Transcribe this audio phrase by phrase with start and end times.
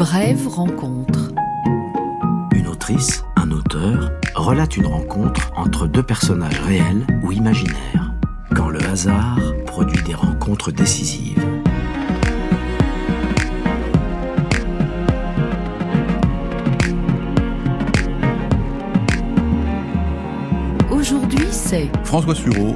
[0.00, 1.30] Brève rencontre.
[2.54, 8.10] Une autrice, un auteur, relate une rencontre entre deux personnages réels ou imaginaires,
[8.56, 11.46] quand le hasard produit des rencontres décisives.
[20.90, 22.74] Aujourd'hui, c'est François Sureau,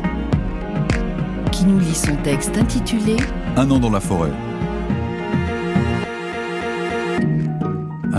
[1.52, 3.16] qui nous lit son texte intitulé
[3.56, 4.32] Un an dans la forêt.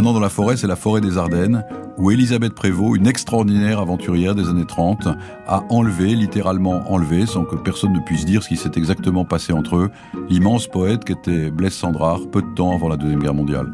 [0.06, 1.66] Un an dans la forêt, c'est la forêt des Ardennes,
[1.98, 5.08] où Elisabeth Prévost, une extraordinaire aventurière des années 30,
[5.48, 9.52] a enlevé, littéralement enlevé, sans que personne ne puisse dire ce qui s'est exactement passé
[9.52, 9.90] entre eux,
[10.30, 13.74] l'immense poète qu'était Blaise Sandrard peu de temps avant la Deuxième Guerre mondiale.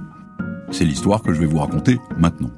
[0.71, 2.51] C'est l'histoire que je vais vous raconter maintenant.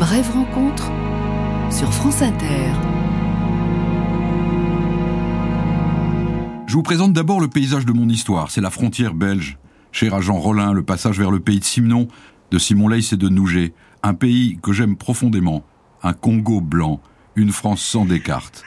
[0.00, 0.90] Brève rencontre
[1.70, 2.72] sur France Inter.
[6.66, 9.56] Je vous présente d'abord le paysage de mon histoire, c'est la frontière belge.
[9.92, 12.08] Cher agent Rollin, le passage vers le pays de Simon,
[12.50, 15.64] de Simon Leys et de Nouget, un pays que j'aime profondément,
[16.02, 17.00] un Congo blanc,
[17.34, 18.62] une France sans Descartes.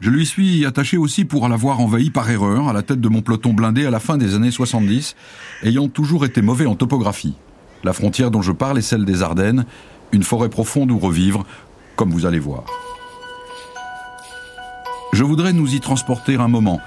[0.00, 3.22] Je lui suis attaché aussi pour l'avoir envahi par erreur à la tête de mon
[3.22, 5.14] peloton blindé à la fin des années 70,
[5.62, 7.34] ayant toujours été mauvais en topographie.
[7.84, 9.66] La frontière dont je parle est celle des Ardennes,
[10.12, 11.44] une forêt profonde où revivre,
[11.96, 12.64] comme vous allez voir.
[15.12, 16.80] Je voudrais nous y transporter un moment,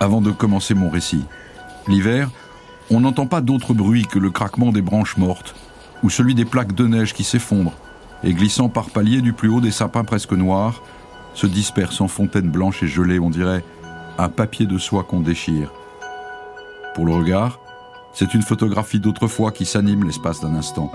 [0.00, 1.24] avant de commencer mon récit.
[1.86, 2.30] L'hiver,
[2.90, 5.54] on n'entend pas d'autre bruit que le craquement des branches mortes,
[6.02, 7.76] ou celui des plaques de neige qui s'effondrent,
[8.22, 10.82] et glissant par paliers du plus haut des sapins presque noirs,
[11.34, 13.64] se dispersent en fontaines blanches et gelées, on dirait
[14.18, 15.72] un papier de soie qu'on déchire.
[16.94, 17.58] Pour le regard,
[18.12, 20.92] c'est une photographie d'autrefois qui s'anime l'espace d'un instant.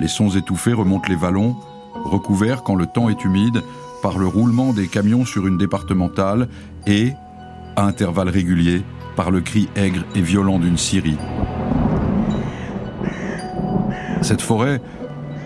[0.00, 1.56] Les sons étouffés remontent les vallons,
[2.04, 3.62] recouverts quand le temps est humide
[4.02, 6.48] par le roulement des camions sur une départementale
[6.86, 7.12] et,
[7.76, 8.82] à intervalles réguliers,
[9.16, 11.18] par le cri aigre et violent d'une scierie.
[14.22, 14.80] Cette forêt,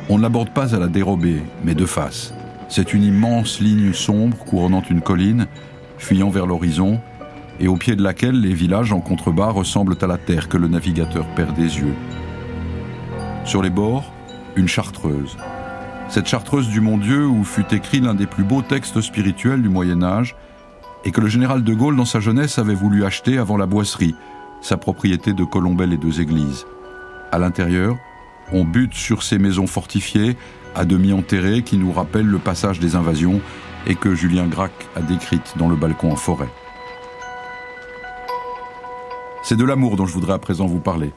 [0.09, 2.35] on ne l'aborde pas à la dérobée, mais de face.
[2.69, 5.47] C'est une immense ligne sombre couronnant une colline,
[5.99, 7.01] fuyant vers l'horizon,
[7.61, 10.69] et au pied de laquelle les villages en contrebas ressemblent à la terre que le
[10.69, 11.95] navigateur perd des yeux.
[13.45, 14.13] Sur les bords,
[14.57, 15.37] une chartreuse.
[16.09, 19.69] Cette chartreuse du Mont Dieu où fut écrit l'un des plus beaux textes spirituels du
[19.69, 20.35] Moyen Âge,
[21.05, 24.15] et que le général de Gaulle dans sa jeunesse avait voulu acheter avant la boisserie,
[24.61, 26.67] sa propriété de Colombelles et deux églises.
[27.33, 27.97] À l'intérieur,
[28.53, 30.37] on bute sur ces maisons fortifiées,
[30.75, 33.41] à demi enterrées, qui nous rappellent le passage des invasions
[33.87, 36.49] et que Julien Gracq a décrites dans le balcon en forêt.
[39.43, 41.13] C'est de l'amour dont je voudrais à présent vous parler.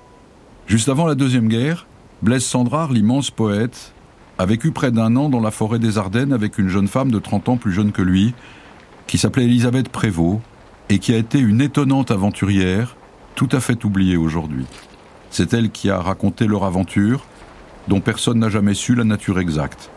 [0.65, 1.85] Juste avant la Deuxième Guerre,
[2.21, 3.93] Blaise Sandrard, l'immense poète,
[4.37, 7.19] a vécu près d'un an dans la forêt des Ardennes avec une jeune femme de
[7.19, 8.33] 30 ans plus jeune que lui,
[9.07, 10.39] qui s'appelait Elisabeth Prévost
[10.89, 12.95] et qui a été une étonnante aventurière,
[13.35, 14.65] tout à fait oubliée aujourd'hui.
[15.29, 17.25] C'est elle qui a raconté leur aventure,
[17.87, 19.89] dont personne n'a jamais su la nature exacte.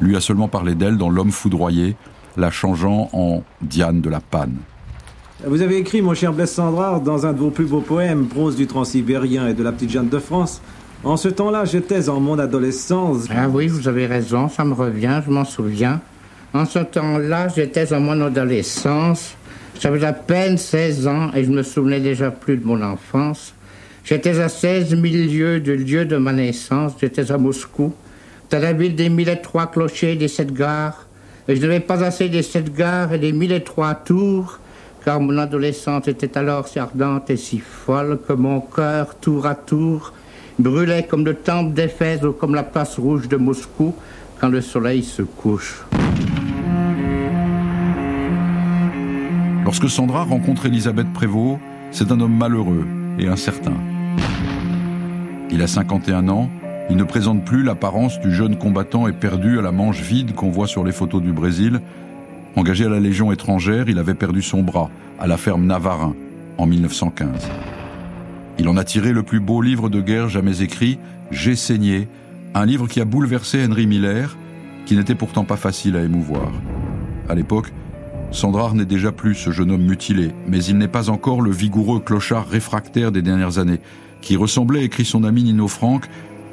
[0.00, 1.96] Lui a seulement parlé d'elle dans L'homme foudroyé,
[2.36, 4.56] la changeant en Diane de la Panne.
[5.46, 8.56] Vous avez écrit, mon cher Blaise Sandrard, dans un de vos plus beaux poèmes, Prose
[8.56, 10.60] du Transsibérien et de la petite Jeanne de France.
[11.04, 13.26] En ce temps-là, j'étais en mon adolescence.
[13.30, 16.00] Ah oui, vous avez raison, ça me revient, je m'en souviens.
[16.54, 19.36] En ce temps-là, j'étais en mon adolescence.
[19.80, 23.54] J'avais à peine 16 ans et je me souvenais déjà plus de mon enfance.
[24.04, 26.92] J'étais à 16 000 lieues du lieu de ma naissance.
[27.00, 27.94] J'étais à Moscou,
[28.50, 31.06] dans la ville des mille et trois clochers et des sept gares.
[31.48, 34.58] Et je n'avais pas assez des sept gares et des mille et trois tours,
[35.06, 39.54] car mon adolescence était alors si ardente et si folle que mon cœur, tour à
[39.54, 40.12] tour,
[40.58, 43.94] brûlait comme le temple d'Éphèse ou comme la place rouge de Moscou
[44.38, 45.82] quand le soleil se couche.
[49.64, 51.60] Lorsque Sandra rencontre Elisabeth Prévost,
[51.92, 52.84] c'est un homme malheureux
[53.18, 53.74] et incertain.
[55.50, 56.50] Il a 51 ans,
[56.90, 60.66] il ne présente plus l'apparence du jeune combattant éperdu à la manche vide qu'on voit
[60.66, 61.80] sur les photos du Brésil.
[62.56, 66.14] Engagé à la Légion étrangère, il avait perdu son bras à la ferme Navarin
[66.58, 67.28] en 1915.
[68.58, 70.98] Il en a tiré le plus beau livre de guerre jamais écrit,
[71.30, 72.08] J'ai saigné,
[72.54, 74.36] un livre qui a bouleversé Henry Miller,
[74.86, 76.50] qui n'était pourtant pas facile à émouvoir.
[77.28, 77.72] À l'époque,
[78.32, 82.00] Sandrard n'est déjà plus ce jeune homme mutilé, mais il n'est pas encore le vigoureux
[82.00, 83.80] clochard réfractaire des dernières années,
[84.22, 86.06] qui ressemblait, écrit son ami Nino Franck,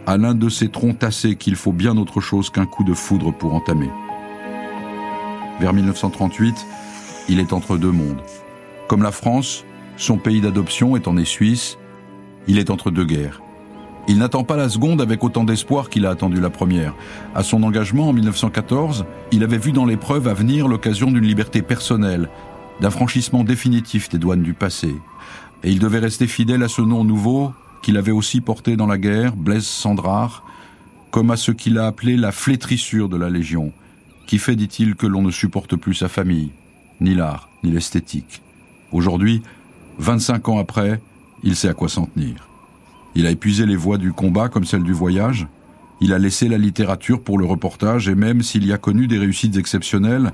[0.05, 3.31] à l'un de ces troncs tassés qu'il faut bien autre chose qu'un coup de foudre
[3.31, 3.89] pour entamer.
[5.61, 6.65] Vers 1938,
[7.29, 8.21] il est entre deux mondes.
[8.87, 9.63] Comme la France,
[9.97, 11.77] son pays d'adoption étant né suisse,
[12.47, 13.41] il est entre deux guerres.
[14.09, 16.95] Il n'attend pas la seconde avec autant d'espoir qu'il a attendu la première.
[17.35, 21.61] À son engagement en 1914, il avait vu dans l'épreuve à venir l'occasion d'une liberté
[21.61, 22.27] personnelle,
[22.81, 24.95] d'un franchissement définitif des douanes du passé.
[25.63, 27.53] Et il devait rester fidèle à ce nom nouveau
[27.83, 30.43] qu'il avait aussi porté dans la guerre, Blaise Sandrard,
[31.11, 33.73] comme à ce qu'il a appelé la flétrissure de la Légion,
[34.25, 36.49] qui fait, dit-il, que l'on ne supporte plus sa famille,
[36.99, 38.41] ni l'art, ni l'esthétique.
[38.91, 39.43] Aujourd'hui,
[39.99, 40.99] 25 ans après,
[41.43, 42.48] il sait à quoi s'en tenir.
[43.15, 45.47] Il a épuisé les voies du combat comme celles du voyage,
[46.01, 49.17] il a laissé la littérature pour le reportage et même s'il y a connu des
[49.17, 50.31] réussites exceptionnelles,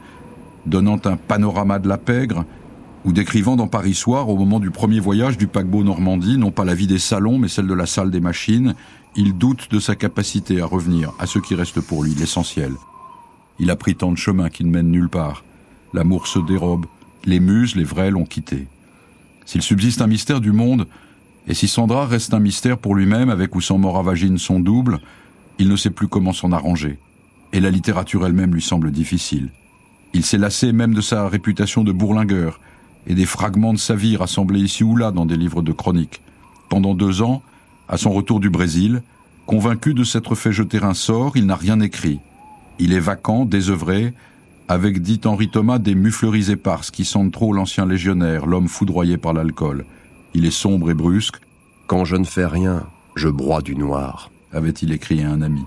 [0.66, 2.45] donnant un panorama de la pègre,
[3.04, 6.66] ou décrivant dans Paris Soir, au moment du premier voyage du paquebot Normandie, non pas
[6.66, 8.75] la vie des salons, mais celle de la salle des machines,
[9.16, 12.71] il doute de sa capacité à revenir à ce qui reste pour lui l'essentiel.
[13.60, 15.44] Il a pris tant de chemins qui ne mènent nulle part.
[15.94, 16.88] L'amour se dérobe,
[17.25, 18.68] les muses, les vraies l'ont quitté.
[19.45, 20.88] S'il subsiste un mystère du monde,
[21.47, 25.00] et si Sandra reste un mystère pour lui-même, avec ou sans Moravagine son double,
[25.59, 26.97] il ne sait plus comment s'en arranger.
[27.53, 29.50] Et la littérature elle-même lui semble difficile.
[30.13, 32.59] Il s'est lassé même de sa réputation de bourlingueur
[33.07, 36.21] et des fragments de sa vie rassemblés ici ou là dans des livres de chroniques.
[36.69, 37.44] Pendant deux ans,
[37.88, 39.03] à son retour du Brésil,
[39.45, 42.19] convaincu de s'être fait jeter un sort, il n'a rien écrit.
[42.80, 44.13] Il est vacant, désœuvré,
[44.68, 49.33] avec, dit Henri Thomas, des mufleries éparses qui sentent trop l'ancien légionnaire, l'homme foudroyé par
[49.33, 49.86] l'alcool.
[50.36, 51.38] Il est sombre et brusque.
[51.88, 55.64] Quand je ne fais rien, je broie du noir, avait-il écrit à un ami.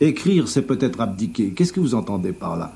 [0.00, 1.50] Écrire, c'est peut-être abdiquer.
[1.50, 2.70] Qu'est-ce que vous entendez par là?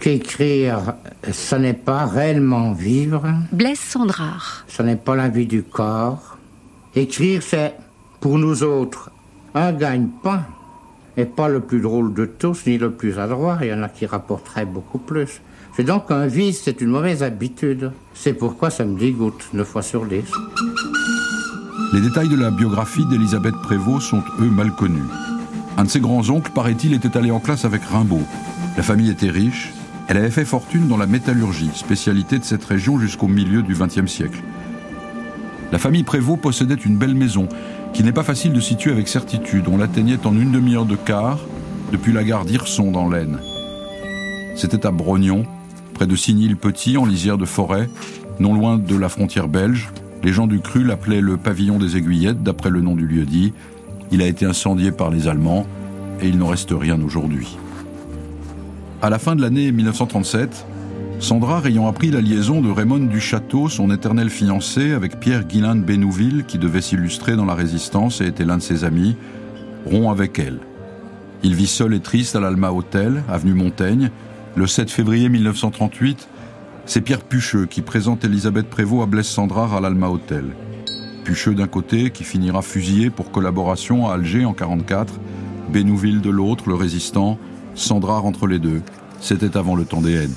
[0.00, 0.94] Qu'écrire,
[1.30, 3.22] ce n'est pas réellement vivre.
[3.52, 4.64] Blaise Sandrard.
[4.66, 6.38] Ce n'est pas la vie du corps.
[6.96, 7.76] Écrire, c'est,
[8.18, 9.12] pour nous autres,
[9.54, 10.42] un gagne-pain
[11.16, 13.58] et pas le plus drôle de tous, ni le plus adroit.
[13.62, 15.40] Il y en a qui rapporteraient beaucoup plus.
[15.76, 17.92] C'est donc un vice, c'est une mauvaise habitude.
[18.14, 20.24] C'est pourquoi ça me dégoûte, neuf fois sur dix.
[21.92, 25.02] Les détails de la biographie d'Elisabeth Prévost sont, eux, mal connus.
[25.76, 28.22] Un de ses grands-oncles, paraît-il, était allé en classe avec Rimbaud.
[28.76, 29.72] La famille était riche.
[30.08, 34.10] Elle avait fait fortune dans la métallurgie, spécialité de cette région jusqu'au milieu du XXe
[34.10, 34.42] siècle.
[35.72, 37.48] La famille Prévost possédait une belle maison
[37.92, 39.66] qui n'est pas facile de situer avec certitude.
[39.68, 41.38] On l'atteignait en une demi-heure de quart
[41.92, 43.38] depuis la gare d'Hirson dans l'Aisne.
[44.56, 45.44] C'était à Brognon,
[46.00, 47.90] près de Signy-le-Petit, en lisière de forêt,
[48.38, 49.90] non loin de la frontière belge.
[50.22, 53.52] Les gens du cru l'appelaient le pavillon des aiguillettes, d'après le nom du lieu-dit.
[54.10, 55.66] Il a été incendié par les Allemands
[56.22, 57.58] et il n'en reste rien aujourd'hui.
[59.02, 60.64] À la fin de l'année 1937,
[61.18, 65.76] Sandra ayant appris la liaison de Raymond du Château, son éternel fiancé, avec Pierre Guillain
[65.76, 69.16] de Bénouville, qui devait s'illustrer dans la résistance et était l'un de ses amis,
[69.84, 70.60] rompt avec elle.
[71.42, 74.10] Il vit seul et triste à l'Alma Hotel, avenue Montaigne.
[74.56, 76.28] Le 7 février 1938,
[76.84, 80.44] c'est Pierre Pucheux qui présente Elisabeth Prévost à Blaise Sandrard à l'Alma Hotel.
[81.24, 85.14] Pucheux d'un côté, qui finira fusillé pour collaboration à Alger en 44,
[85.72, 87.38] Bénouville de l'autre, le résistant,
[87.76, 88.82] Sandrard entre les deux.
[89.20, 90.34] C'était avant le temps des haines.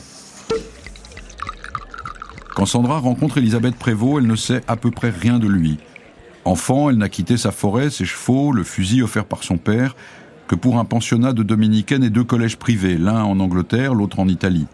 [2.55, 5.79] Quand Sandra rencontre Elisabeth Prévost, elle ne sait à peu près rien de lui.
[6.45, 9.95] Enfant, elle n'a quitté sa forêt, ses chevaux, le fusil offert par son père,
[10.47, 14.27] que pour un pensionnat de dominicaines et deux collèges privés, l'un en Angleterre, l'autre en
[14.27, 14.67] Italie.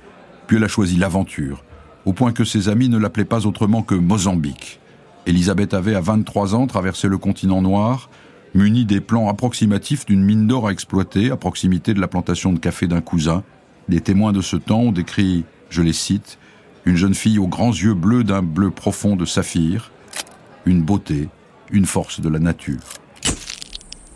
[0.47, 1.63] Puis elle a choisi l'aventure,
[2.05, 4.79] au point que ses amis ne l'appelaient pas autrement que Mozambique.
[5.25, 8.09] Elisabeth avait à 23 ans traversé le continent noir,
[8.55, 12.59] munie des plans approximatifs d'une mine d'or à exploiter à proximité de la plantation de
[12.59, 13.43] café d'un cousin.
[13.89, 16.39] Les témoins de ce temps ont décrit, je les cite,
[16.85, 19.91] une jeune fille aux grands yeux bleus d'un bleu profond de saphir,
[20.65, 21.29] une beauté,
[21.71, 22.79] une force de la nature.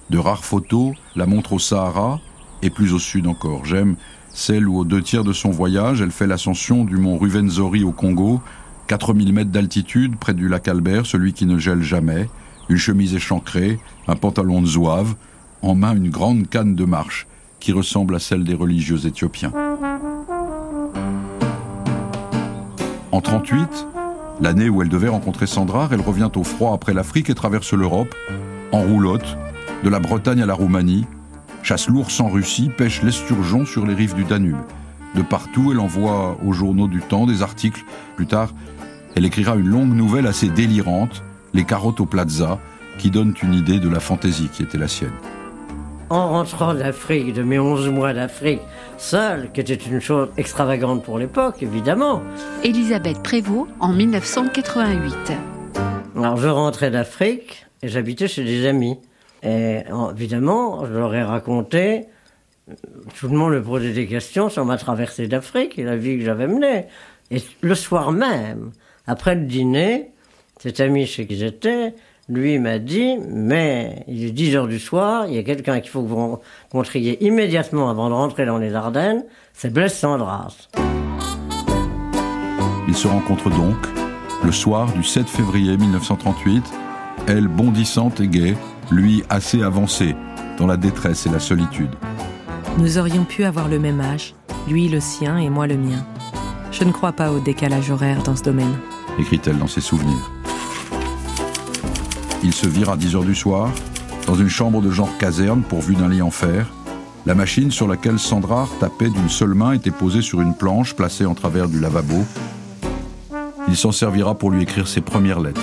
[0.09, 2.19] De rares photos la montrent au Sahara
[2.61, 3.65] et plus au sud encore.
[3.65, 3.95] J'aime
[4.33, 7.91] celle où, aux deux tiers de son voyage, elle fait l'ascension du mont Ruvenzori au
[7.91, 8.41] Congo,
[8.87, 12.29] 4000 mètres d'altitude près du lac Albert, celui qui ne gèle jamais,
[12.69, 15.15] une chemise échancrée, un pantalon de zouave,
[15.61, 17.27] en main une grande canne de marche
[17.59, 19.53] qui ressemble à celle des religieux éthiopiens.
[23.11, 23.87] En 38,
[24.41, 28.13] l'année où elle devait rencontrer Sandra, elle revient au froid après l'Afrique et traverse l'Europe,
[28.71, 29.37] en roulotte,
[29.83, 31.05] de la Bretagne à la Roumanie,
[31.61, 34.57] chasse l'ours en Russie, pêche l'esturgeon sur les rives du Danube.
[35.15, 37.83] De partout, elle envoie aux journaux du temps des articles.
[38.15, 38.53] Plus tard,
[39.15, 41.23] elle écrira une longue nouvelle assez délirante,
[41.53, 42.57] Les carottes au plaza,
[42.97, 45.11] qui donne une idée de la fantaisie qui était la sienne
[46.13, 48.61] en rentrant d'Afrique, de mes 11 mois d'Afrique,
[48.97, 52.21] seule, qui était une chose extravagante pour l'époque, évidemment.
[52.63, 55.15] Elisabeth Prévost, en 1988.
[56.15, 58.99] Alors je rentrais d'Afrique et j'habitais chez des amis.
[59.43, 59.81] Et
[60.15, 62.05] évidemment, je leur ai raconté,
[63.19, 66.23] tout le monde me posait des questions sur ma traversée d'Afrique et la vie que
[66.23, 66.85] j'avais menée.
[67.29, 68.71] Et le soir même,
[69.05, 70.11] après le dîner,
[70.59, 71.93] cet ami chez qui j'étais,
[72.29, 75.89] lui m'a dit, mais il est 10 heures du soir, il y a quelqu'un qu'il
[75.89, 76.39] faut que vous
[76.71, 80.69] rencontriez immédiatement avant de rentrer dans les Ardennes, c'est Blaise Sandras.
[82.87, 83.75] Ils se rencontrent donc,
[84.45, 86.63] Le soir du 7 février 1938,
[87.27, 88.55] elle bondissante et gaie,
[88.91, 90.15] lui assez avancé,
[90.57, 91.91] dans la détresse et la solitude.
[92.77, 94.35] Nous aurions pu avoir le même âge,
[94.67, 96.05] lui le sien et moi le mien.
[96.71, 98.75] Je ne crois pas au décalage horaire dans ce domaine.
[99.19, 100.31] Écrit-elle dans ses souvenirs.
[102.43, 103.69] Il se vire à 10 heures du soir,
[104.27, 106.67] dans une chambre de genre caserne pourvue d'un lit en fer.
[107.25, 111.25] La machine sur laquelle Sandra tapait d'une seule main était posée sur une planche placée
[111.25, 112.25] en travers du lavabo.
[113.67, 115.61] Il s'en servira pour lui écrire ses premières lettres.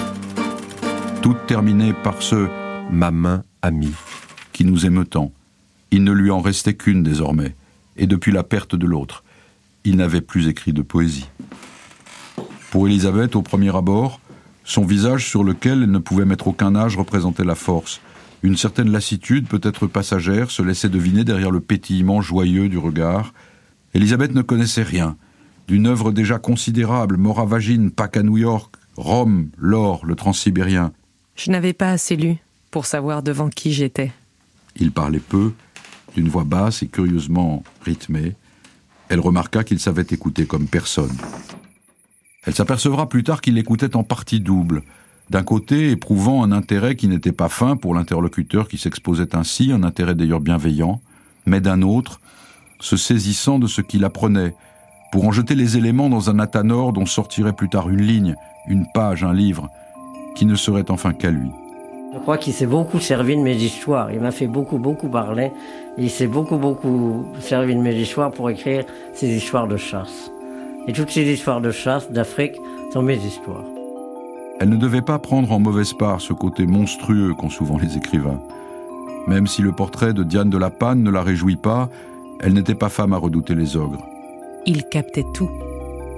[1.21, 2.49] Toutes terminées par ce
[2.93, 3.95] Ma main amie
[4.53, 5.31] qui nous émeut tant.
[5.93, 7.55] Il ne lui en restait qu'une désormais,
[7.97, 9.23] et depuis la perte de l'autre,
[9.85, 11.29] il n'avait plus écrit de poésie.
[12.71, 14.21] Pour Élisabeth, au premier abord,
[14.65, 18.01] son visage sur lequel elle ne pouvait mettre aucun âge représentait la force.
[18.43, 23.33] Une certaine lassitude, peut-être passagère, se laissait deviner derrière le pétillement joyeux du regard.
[23.95, 25.17] Élisabeth ne connaissait rien.
[25.69, 30.93] D'une œuvre déjà considérable, Moravagine, Pâques à New York, Rome, l'or, le transsibérien.
[31.37, 32.39] Je n'avais pas assez lu
[32.71, 34.13] pour savoir devant qui j'étais.
[34.77, 35.53] Il parlait peu,
[36.15, 38.35] d'une voix basse et curieusement rythmée.
[39.09, 41.17] Elle remarqua qu'il savait écouter comme personne.
[42.45, 44.83] Elle s'apercevra plus tard qu'il écoutait en partie double.
[45.29, 49.83] D'un côté, éprouvant un intérêt qui n'était pas fin pour l'interlocuteur qui s'exposait ainsi, un
[49.83, 51.01] intérêt d'ailleurs bienveillant,
[51.47, 52.21] mais d'un autre,
[52.81, 54.55] se saisissant de ce qu'il apprenait,
[55.13, 58.37] pour en jeter les éléments dans un athanor dont sortirait plus tard une ligne,
[58.69, 59.69] une page, un livre,
[60.35, 61.51] qui ne serait enfin qu'à lui.
[62.13, 64.11] Je crois qu'il s'est beaucoup servi de mes histoires.
[64.11, 65.53] Il m'a fait beaucoup, beaucoup parler.
[65.97, 70.33] Il s'est beaucoup, beaucoup servi de mes histoires pour écrire ses histoires de chasse.
[70.89, 72.57] Et toutes ces histoires de chasse d'Afrique
[72.93, 73.65] sont mes histoires.
[74.59, 78.41] Elle ne devait pas prendre en mauvaise part ce côté monstrueux qu'ont souvent les écrivains.
[79.29, 81.89] Même si le portrait de Diane de la Panne ne la réjouit pas,
[82.41, 84.05] elle n'était pas femme à redouter les ogres.
[84.67, 85.51] Il captait tout,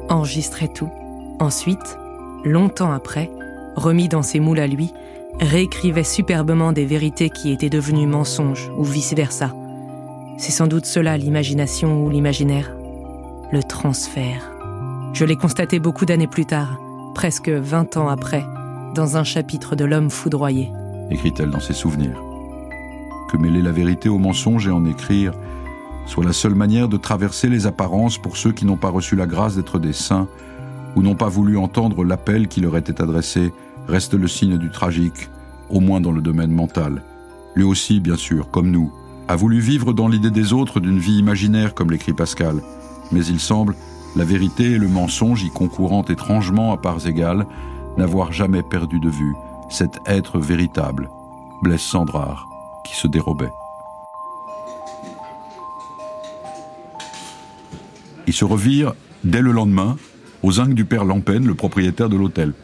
[0.09, 0.91] enregistrait tout.
[1.39, 1.99] Ensuite,
[2.45, 3.31] longtemps après,
[3.77, 4.93] remis dans ses moules à lui,
[5.41, 9.53] réécrivait superbement des vérités qui étaient devenues mensonges ou vice-versa.
[10.39, 12.75] C'est sans doute cela l'imagination ou l'imaginaire.
[13.53, 14.51] Le transfert.
[15.12, 16.81] Je l'ai constaté beaucoup d'années plus tard,
[17.15, 18.45] presque 20 ans après,
[18.95, 20.71] dans un chapitre de L'homme foudroyé.
[21.11, 22.21] Écrit-elle dans ses souvenirs.
[23.31, 25.33] Que mêler la vérité au mensonge et en écrire
[26.07, 29.27] soit la seule manière de traverser les apparences pour ceux qui n'ont pas reçu la
[29.27, 30.29] grâce d'être des saints
[30.97, 33.53] ou n'ont pas voulu entendre l'appel qui leur était adressé
[33.89, 35.29] reste le signe du tragique,
[35.71, 37.03] au moins dans le domaine mental.
[37.55, 38.93] Lui aussi, bien sûr, comme nous,
[39.29, 42.62] a voulu vivre dans l'idée des autres d'une vie imaginaire, comme l'écrit Pascal.
[43.12, 43.75] Mais il semble,
[44.17, 47.47] la vérité et le mensonge y concourant étrangement à parts égales,
[47.97, 49.35] n'avoir jamais perdu de vue
[49.71, 51.11] cet être véritable,
[51.62, 52.49] Blaise Sandrard,
[52.85, 53.53] qui se dérobait.
[58.27, 59.97] Il se revire, dès le lendemain,
[60.43, 62.55] aux zinc du père Lampen, le propriétaire de l'hôtel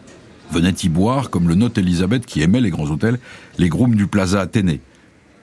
[0.51, 3.19] venait y boire, comme le note Elisabeth qui aimait les grands hôtels,
[3.59, 4.81] les grooms du Plaza Athénée.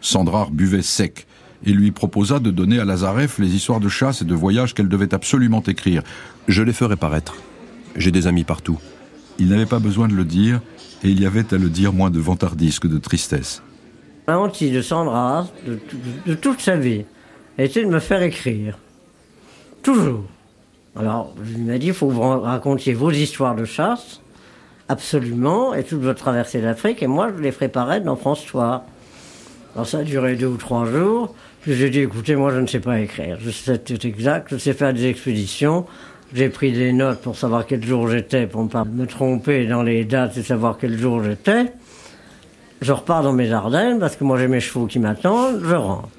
[0.01, 1.27] Sandrard buvait sec
[1.65, 4.89] et lui proposa de donner à Lazareff les histoires de chasse et de voyage qu'elle
[4.89, 6.03] devait absolument écrire.
[6.47, 7.35] Je les ferai paraître.
[7.95, 8.79] J'ai des amis partout.
[9.39, 10.61] Il n'avait pas besoin de le dire,
[11.03, 13.61] et il y avait à le dire moins de vantardise que de tristesse.
[14.27, 15.79] La hantise de Sandra, de,
[16.25, 17.05] de toute sa vie,
[17.57, 18.77] a été de me faire écrire.
[19.81, 20.23] Toujours.
[20.95, 24.21] Alors, il m'a dit, il faut que vous racontiez vos histoires de chasse,
[24.89, 28.83] absolument, et toute votre traversée d'Afrique, et moi je les ferai paraître dans France Soir.
[29.73, 32.67] Alors ça a duré deux ou trois jours, puis j'ai dit écoutez, moi je ne
[32.67, 35.85] sais pas écrire, je sais tout exact, je sais faire des expéditions,
[36.33, 39.83] j'ai pris des notes pour savoir quel jour j'étais, pour ne pas me tromper dans
[39.83, 41.71] les dates et savoir quel jour j'étais.
[42.81, 46.09] Je repars dans mes Ardennes, parce que moi j'ai mes chevaux qui m'attendent, je rentre.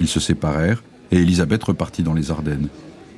[0.00, 0.82] Ils se séparèrent,
[1.12, 2.68] et Elisabeth repartit dans les Ardennes.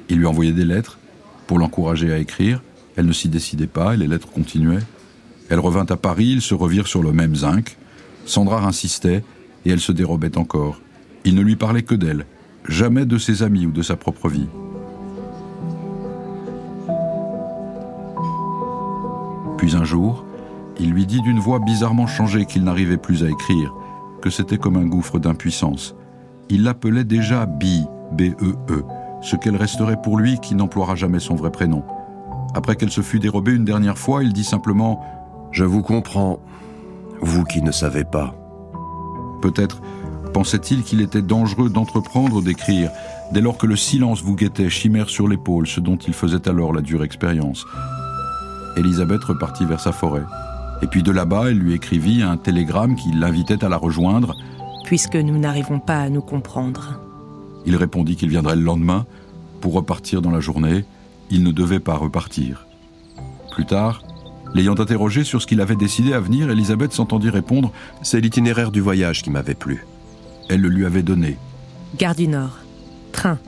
[0.08, 0.98] Il lui envoyait des lettres
[1.46, 2.62] pour l'encourager à écrire,
[2.96, 4.82] elle ne s'y décidait pas et les lettres continuaient.
[5.48, 7.76] Elle revint à Paris, ils se revirent sur le même zinc.
[8.24, 9.24] Sandra insistait
[9.64, 10.80] et elle se dérobait encore.
[11.24, 12.26] Il ne lui parlait que d'elle,
[12.68, 14.48] jamais de ses amis ou de sa propre vie.
[19.58, 20.24] Puis un jour,
[20.78, 23.74] il lui dit d'une voix bizarrement changée qu'il n'arrivait plus à écrire,
[24.22, 25.94] que c'était comme un gouffre d'impuissance.
[26.48, 28.84] Il l'appelait déjà B-E-E,
[29.20, 31.84] ce qu'elle resterait pour lui qui n'emploiera jamais son vrai prénom.
[32.54, 35.04] Après qu'elle se fût dérobée une dernière fois, il dit simplement
[35.52, 36.40] Je vous comprends,
[37.20, 38.34] vous qui ne savez pas.
[39.40, 39.80] Peut-être
[40.32, 42.90] pensait-il qu'il était dangereux d'entreprendre d'écrire,
[43.32, 46.72] dès lors que le silence vous guettait, chimère sur l'épaule, ce dont il faisait alors
[46.72, 47.66] la dure expérience.
[48.76, 50.24] Elisabeth repartit vers sa forêt.
[50.82, 54.36] Et puis de là-bas, elle lui écrivit un télégramme qui l'invitait à la rejoindre.
[54.84, 57.00] Puisque nous n'arrivons pas à nous comprendre.
[57.66, 59.04] Il répondit qu'il viendrait le lendemain
[59.60, 60.84] pour repartir dans la journée
[61.30, 62.66] il ne devait pas repartir.
[63.52, 64.02] Plus tard,
[64.52, 67.72] L'ayant interrogé sur ce qu'il avait décidé à venir, Elisabeth s'entendit répondre
[68.02, 69.86] C'est l'itinéraire du voyage qui m'avait plu.
[70.48, 71.36] Elle le lui avait donné.
[71.96, 72.58] Gare du Nord.
[73.12, 73.38] Train.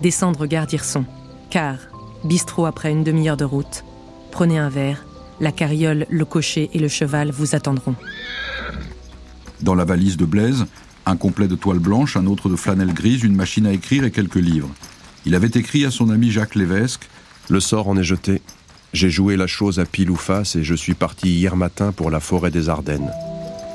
[0.00, 1.04] Descendre gare d'Hirson.
[1.50, 1.76] Car.
[2.24, 3.84] Bistrot après une demi-heure de route.
[4.30, 5.04] Prenez un verre.
[5.40, 7.94] La carriole, le cocher et le cheval vous attendront.
[9.62, 10.66] Dans la valise de Blaise,
[11.04, 14.10] un complet de toile blanche, un autre de flanelle grise, une machine à écrire et
[14.10, 14.70] quelques livres.
[15.26, 17.08] Il avait écrit à son ami Jacques Lévesque
[17.48, 18.40] Le sort en est jeté.
[18.92, 22.10] J'ai joué la chose à pile ou face et je suis parti hier matin pour
[22.10, 23.12] la forêt des Ardennes.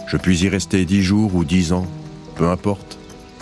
[0.08, 1.88] Je puis y rester dix jours ou dix ans,
[2.36, 2.98] peu importe.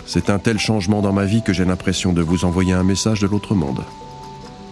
[0.06, 3.20] C'est un tel changement dans ma vie que j'ai l'impression de vous envoyer un message
[3.20, 3.82] de l'autre monde.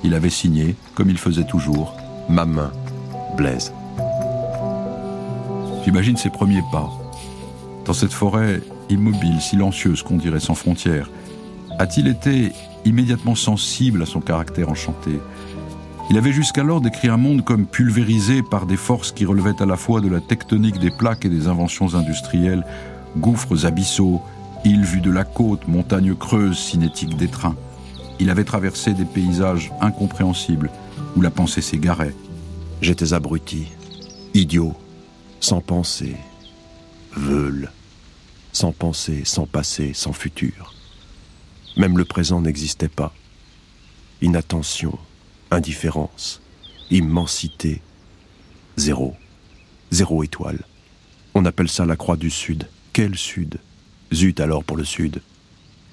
[0.05, 1.97] Il avait signé, comme il faisait toujours,
[2.29, 2.71] Ma main,
[3.37, 3.73] Blaise.
[5.85, 6.91] J'imagine ses premiers pas.
[7.85, 11.11] Dans cette forêt immobile, silencieuse, qu'on dirait sans frontières,
[11.79, 12.53] a-t-il été
[12.85, 15.21] immédiatement sensible à son caractère enchanté
[16.11, 19.77] Il avait jusqu'alors décrit un monde comme pulvérisé par des forces qui relevaient à la
[19.77, 22.65] fois de la tectonique des plaques et des inventions industrielles,
[23.17, 24.21] gouffres abyssaux,
[24.65, 27.57] îles vues de la côte, montagnes creuses, cinétiques des trains.
[28.21, 30.71] Il avait traversé des paysages incompréhensibles
[31.17, 32.15] où la pensée s'égarait.
[32.81, 33.69] J'étais abruti,
[34.35, 34.75] idiot,
[35.41, 36.17] sans pensée,
[37.17, 37.71] veule,
[38.53, 40.75] sans pensée, sans passé, sans futur.
[41.77, 43.15] Même le présent n'existait pas.
[44.21, 44.99] Inattention,
[45.51, 46.43] indifférence,
[46.91, 47.81] immensité,
[48.77, 49.17] zéro,
[49.91, 50.61] zéro étoile.
[51.35, 52.69] On appelle ça la croix du Sud.
[52.93, 53.59] Quel Sud?
[54.13, 55.23] Zut alors pour le Sud.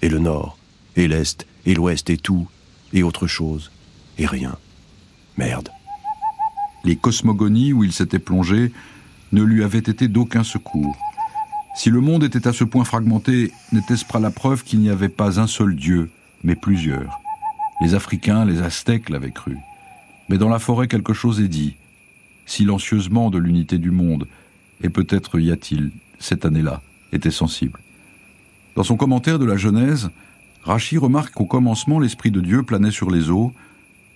[0.01, 0.57] Et le Nord,
[0.95, 2.47] et l'Est, et l'Ouest, et tout,
[2.93, 3.71] et autre chose,
[4.17, 4.57] et rien.
[5.37, 5.69] Merde.
[6.83, 8.71] Les cosmogonies où il s'était plongé
[9.31, 10.97] ne lui avaient été d'aucun secours.
[11.79, 15.07] Si le monde était à ce point fragmenté, n'était-ce pas la preuve qu'il n'y avait
[15.07, 16.09] pas un seul Dieu,
[16.43, 17.21] mais plusieurs?
[17.79, 19.55] Les Africains, les Aztèques l'avaient cru.
[20.27, 21.77] Mais dans la forêt, quelque chose est dit,
[22.45, 24.27] silencieusement de l'unité du monde,
[24.83, 26.81] et peut-être y a-t-il, cette année-là,
[27.13, 27.79] été sensible.
[28.75, 30.09] Dans son commentaire de la Genèse,
[30.63, 33.53] Rachi remarque qu'au commencement, l'Esprit de Dieu planait sur les eaux,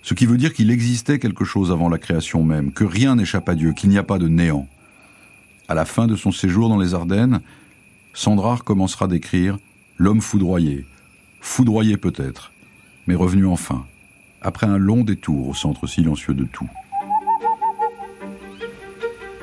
[0.02, 3.48] ce qui veut dire qu'il existait quelque chose avant la création même, que rien n'échappe
[3.48, 4.68] à Dieu, qu'il n'y a pas de néant.
[5.66, 7.40] À la fin de son séjour dans les Ardennes,
[8.12, 9.58] Sandrard commencera d'écrire
[9.96, 10.84] L'homme foudroyé,
[11.40, 12.52] foudroyé peut-être,
[13.06, 13.86] mais revenu enfin,
[14.42, 16.68] après un long détour au centre silencieux de tout.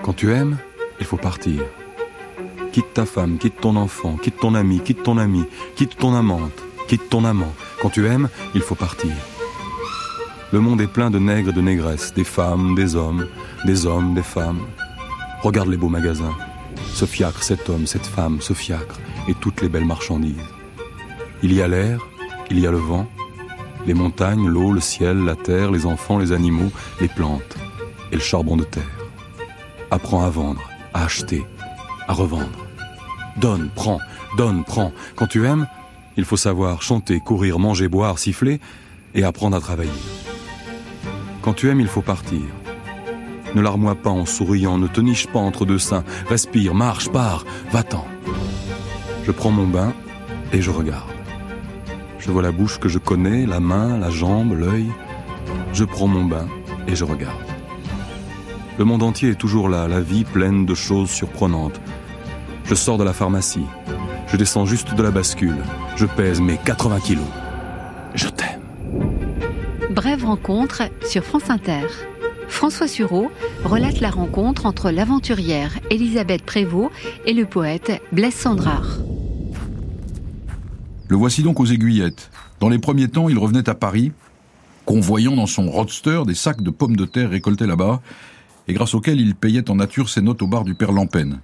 [0.04, 0.58] Quand tu aimes,
[1.00, 1.64] il faut partir.
[2.72, 5.44] Quitte ta femme, quitte ton enfant, quitte ton ami, quitte ton ami,
[5.76, 7.54] quitte ton amante, quitte ton amant.
[7.82, 9.12] Quand tu aimes, il faut partir.
[10.52, 13.28] Le monde est plein de nègres et de négresses, des femmes, des hommes,
[13.66, 14.62] des hommes, des femmes.
[15.44, 16.36] Regarde les beaux magasins.
[16.94, 20.36] Ce fiacre, cet homme, cette femme, ce fiacre, et toutes les belles marchandises.
[21.42, 22.00] Il y a l'air,
[22.52, 23.08] il y a le vent,
[23.88, 27.56] les montagnes, l'eau, le ciel, la terre, les enfants, les animaux, les plantes,
[28.12, 28.84] et le charbon de terre.
[29.90, 30.62] Apprends à vendre,
[30.94, 31.44] à acheter,
[32.08, 32.68] à revendre.
[33.38, 34.00] Donne, prends,
[34.38, 34.92] donne, prends.
[35.16, 35.68] Quand tu aimes,
[36.18, 38.60] il faut savoir chanter, courir, manger, boire, siffler,
[39.16, 39.90] et apprendre à travailler.
[41.42, 42.42] Quand tu aimes, il faut partir.
[43.56, 46.04] Ne larmoie pas en souriant, ne te niche pas entre deux seins.
[46.30, 48.06] Respire, marche, pars, va-t'en.
[49.26, 49.94] Je prends mon bain
[50.54, 51.10] et je regarde.
[52.20, 54.92] Je vois la bouche que je connais, la main, la jambe, l'œil.
[55.74, 56.48] Je prends mon bain
[56.88, 57.36] et je regarde.
[58.78, 61.82] Le monde entier est toujours là, la vie pleine de choses surprenantes.
[62.66, 63.66] Je sors de la pharmacie.
[64.28, 65.58] Je descends juste de la bascule.
[65.98, 67.26] Je pèse mes 80 kilos.
[68.16, 68.62] Je t'aime.
[69.90, 71.86] Brève rencontre sur France Inter.
[72.52, 73.32] François Sureau
[73.64, 76.92] relate la rencontre entre l'aventurière Elisabeth Prévost
[77.26, 79.00] et le poète Blaise Sandrard.
[81.08, 82.30] Le voici donc aux aiguillettes.
[82.60, 84.12] Dans les premiers temps, il revenait à Paris,
[84.86, 88.02] convoyant dans son roadster des sacs de pommes de terre récoltés là-bas,
[88.68, 91.40] et grâce auxquels il payait en nature ses notes au bar du père Lampen.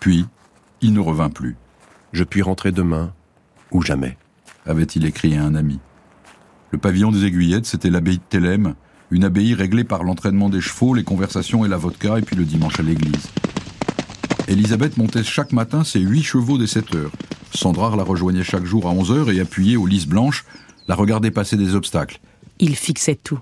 [0.00, 0.26] Puis,
[0.80, 1.56] il ne revint plus.
[2.12, 3.12] Je puis rentrer demain
[3.70, 4.16] ou jamais,
[4.66, 5.78] avait-il écrit à un ami.
[6.72, 8.74] Le pavillon des aiguillettes, c'était l'abbaye de Thélème,
[9.10, 12.44] une abbaye réglée par l'entraînement des chevaux, les conversations et la vodka, et puis le
[12.44, 13.28] dimanche à l'église.
[14.48, 17.12] Elisabeth montait chaque matin ses huit chevaux des 7 heures.
[17.52, 20.44] Sandrard la rejoignait chaque jour à 11 heures et appuyé aux lisses blanches,
[20.88, 22.20] la regardait passer des obstacles.
[22.58, 23.40] Il fixait tout,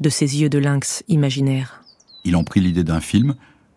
[0.00, 1.82] de ses yeux de lynx imaginaires.
[2.24, 3.34] Il en prit l'idée d'un film,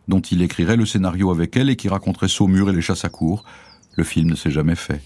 [0.08, 3.10] dont il écrirait le scénario avec elle et qui raconterait Saumur et les chasses à
[3.10, 3.44] cour.
[3.96, 5.02] Le film ne s'est jamais fait.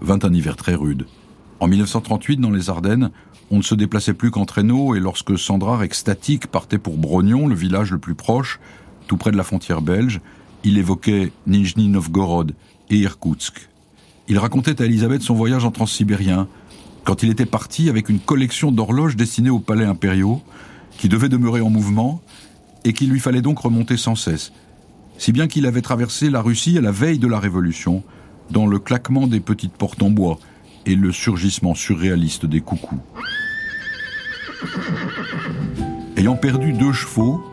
[0.00, 1.06] Vint un hiver très rude.
[1.58, 3.10] En 1938, dans les Ardennes,
[3.50, 7.54] on ne se déplaçait plus qu'en traîneau et lorsque Sandrard, extatique, partait pour Brognon, le
[7.54, 8.60] village le plus proche,
[9.06, 10.20] tout près de la frontière belge,
[10.64, 12.54] il évoquait Nijni Novgorod
[12.90, 13.68] et Irkoutsk.
[14.28, 16.48] Il racontait à Elisabeth son voyage en transsibérien,
[17.04, 20.42] quand il était parti avec une collection d'horloges destinées aux palais impériaux,
[20.98, 22.20] qui devaient demeurer en mouvement,
[22.84, 24.52] et qu'il lui fallait donc remonter sans cesse,
[25.16, 28.02] si bien qu'il avait traversé la Russie à la veille de la Révolution,
[28.50, 30.38] dans le claquement des petites portes en bois
[30.86, 33.00] et le surgissement surréaliste des coucous.
[36.16, 37.44] Ayant perdu deux chevaux,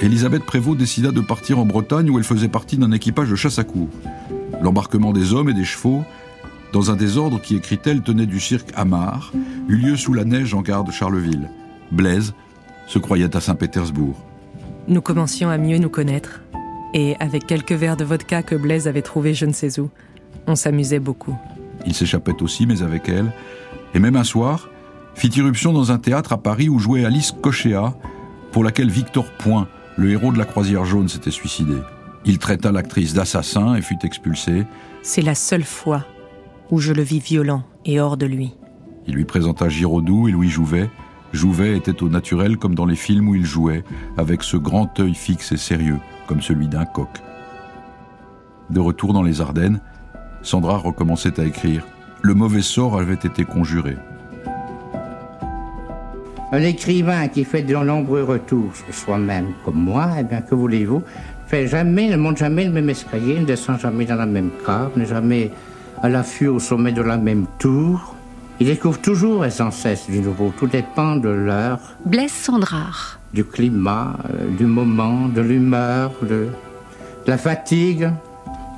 [0.00, 3.58] Elisabeth Prévost décida de partir en Bretagne où elle faisait partie d'un équipage de chasse
[3.58, 3.88] à cour.
[4.60, 6.02] L'embarquement des hommes et des chevaux,
[6.72, 9.32] dans un désordre qui, écrit-elle, tenait du cirque Amar,
[9.68, 11.50] eut lieu sous la neige en gare de Charleville.
[11.92, 12.34] Blaise
[12.86, 14.16] se croyait à Saint-Pétersbourg.
[14.88, 16.40] Nous commencions à mieux nous connaître,
[16.94, 19.90] et avec quelques verres de vodka que Blaise avait trouvé je ne sais où,
[20.46, 21.36] on s'amusait beaucoup.
[21.86, 23.32] Il s'échappait aussi, mais avec elle,
[23.94, 24.68] et même un soir,
[25.14, 27.94] fit irruption dans un théâtre à Paris où jouait Alice Cochéa,
[28.52, 31.76] pour laquelle Victor Point, le héros de la croisière jaune, s'était suicidé.
[32.24, 34.66] Il traita l'actrice d'assassin et fut expulsé.
[35.02, 36.04] C'est la seule fois
[36.70, 38.54] où je le vis violent et hors de lui.
[39.06, 40.90] Il lui présenta Giraudoux et Louis Jouvet.
[41.32, 43.84] Jouvet était au naturel comme dans les films où il jouait,
[44.16, 47.08] avec ce grand œil fixe et sérieux, comme celui d'un coq.
[48.70, 49.80] De retour dans les Ardennes,
[50.42, 51.84] Sandra recommençait à écrire.
[52.22, 53.96] Le mauvais sort avait été conjuré.
[56.50, 61.02] Un écrivain qui fait de nombreux retours sur soi-même, comme moi, eh bien, que voulez-vous,
[61.46, 64.92] fait jamais, ne monte jamais le même escalier, ne descend jamais dans la même cave,
[64.96, 65.50] n'est jamais
[66.02, 68.14] à l'affût au sommet de la même tour.
[68.60, 70.52] Il découvre toujours et sans cesse du nouveau.
[70.58, 71.80] Tout dépend de l'heure.
[72.04, 73.20] Blaise Sandrard.
[73.32, 78.10] Du climat, euh, du moment, de l'humeur, de, de la fatigue.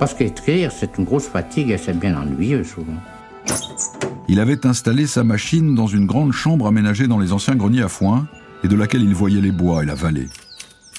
[0.01, 2.97] Parce qu'écrire, c'est une grosse fatigue et c'est bien ennuyeux souvent.
[4.29, 7.89] Il avait installé sa machine dans une grande chambre aménagée dans les anciens greniers à
[7.89, 8.27] foin
[8.65, 10.29] et de laquelle il voyait les bois et la vallée.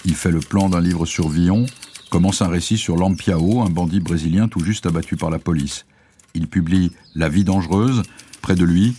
[0.05, 1.65] Il fait le plan d'un livre sur Villon,
[2.11, 5.87] commence un récit sur Lampiao, un bandit brésilien tout juste abattu par la police.
[6.35, 8.03] Il publie La vie dangereuse,
[8.43, 8.95] près de lui,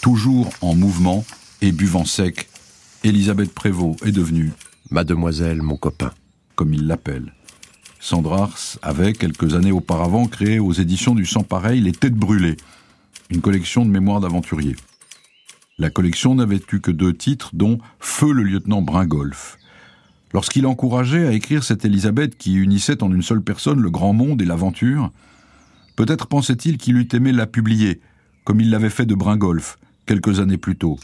[0.00, 1.26] toujours en mouvement
[1.60, 2.48] et buvant sec.
[3.04, 4.52] Elisabeth Prévost est devenue
[4.90, 6.12] Mademoiselle, mon copain.
[6.54, 7.34] Comme il l'appelle.
[8.02, 12.56] Sandrars avait, quelques années auparavant, créé aux éditions du Sans Pareil Les Têtes Brûlées,
[13.28, 14.74] une collection de mémoires d'aventuriers.
[15.76, 19.58] La collection n'avait eu que deux titres, dont Feu le lieutenant Bringolf.
[20.32, 24.40] Lorsqu'il encourageait à écrire cette Élisabeth qui unissait en une seule personne le grand monde
[24.40, 25.12] et l'aventure,
[25.94, 28.00] peut-être pensait-il qu'il eût aimé la publier,
[28.44, 30.98] comme il l'avait fait de Bringolf, quelques années plus tôt.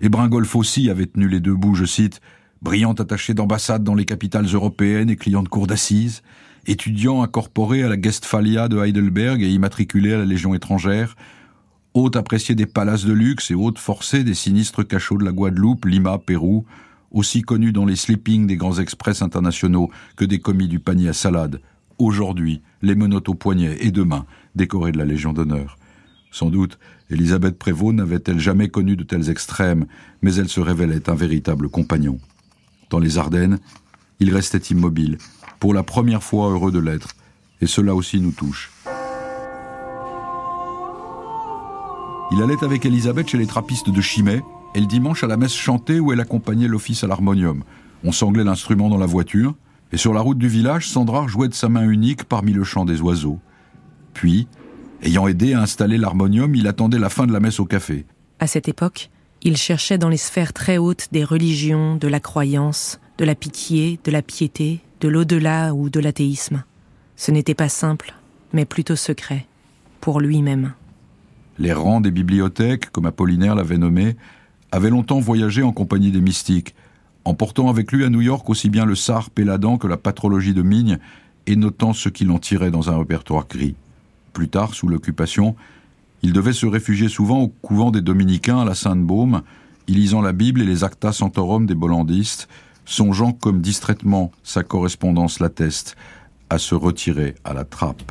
[0.00, 2.20] Et Bringolf aussi avait tenu les deux bouts, je cite,
[2.62, 6.22] brillant attaché d'ambassade dans les capitales européennes et client de cour d'assises,
[6.66, 11.16] étudiant incorporé à la Guestphalia de Heidelberg et immatriculé à la Légion étrangère,
[11.94, 15.84] hôte apprécié des palaces de luxe et hôte forcé des sinistres cachots de la Guadeloupe,
[15.84, 16.66] Lima, Pérou,
[17.10, 21.12] aussi connu dans les sleepings des grands express internationaux que des commis du panier à
[21.12, 21.60] salade,
[21.98, 25.78] aujourd'hui les menottes au poignet et demain décorés de la Légion d'honneur.
[26.30, 29.86] Sans doute, Elisabeth Prévost n'avait-elle jamais connu de tels extrêmes,
[30.20, 32.18] mais elle se révélait un véritable compagnon.
[32.90, 33.58] Dans les Ardennes,
[34.20, 35.18] il restait immobile,
[35.58, 37.14] pour la première fois heureux de l'être,
[37.60, 38.70] et cela aussi nous touche.
[42.32, 44.42] Il allait avec Elisabeth chez les trappistes de Chimay,
[44.74, 47.64] et le dimanche à la messe chantée où elle accompagnait l'office à l'harmonium.
[48.04, 49.54] On sanglait l'instrument dans la voiture,
[49.92, 52.84] et sur la route du village, Sandra jouait de sa main unique parmi le chant
[52.84, 53.38] des oiseaux.
[54.12, 54.48] Puis,
[55.02, 58.06] ayant aidé à installer l'harmonium, il attendait la fin de la messe au café.
[58.38, 59.10] À cette époque,
[59.46, 64.00] il cherchait dans les sphères très hautes des religions, de la croyance, de la pitié,
[64.02, 66.64] de la piété, de l'au-delà ou de l'athéisme.
[67.14, 68.12] Ce n'était pas simple,
[68.52, 69.46] mais plutôt secret,
[70.00, 70.72] pour lui-même.
[71.60, 74.16] Les rangs des bibliothèques, comme Apollinaire l'avait nommé,
[74.72, 76.74] avaient longtemps voyagé en compagnie des mystiques,
[77.24, 80.62] emportant avec lui à New York aussi bien le Sar Péladan que la patrologie de
[80.62, 80.98] Migne,
[81.46, 83.76] et notant ce qu'il en tirait dans un répertoire gris.
[84.32, 85.54] Plus tard, sous l'occupation,
[86.26, 89.42] il devait se réfugier souvent au couvent des dominicains à la Sainte-Baume,
[89.86, 92.48] y lisant la Bible et les Acta Santorum des bollandistes,
[92.84, 95.94] songeant comme distraitement sa correspondance l'atteste,
[96.50, 98.02] à se retirer à la trappe.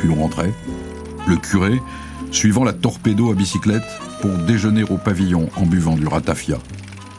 [0.00, 0.52] Puis l'on rentrait,
[1.28, 1.80] le curé,
[2.32, 3.86] suivant la torpedo à bicyclette,
[4.22, 6.58] pour déjeuner au pavillon en buvant du ratafia.